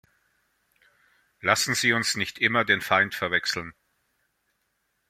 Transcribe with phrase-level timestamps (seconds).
[1.41, 3.75] Lassen Sie uns nicht immer den Feind verwechseln.